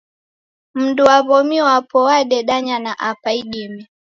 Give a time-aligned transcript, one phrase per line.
[0.77, 3.81] Mundu wa w'omi wapo wadendanya na apa idime.